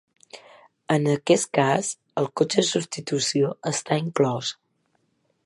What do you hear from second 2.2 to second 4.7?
el cotxe de substitució està inclòs.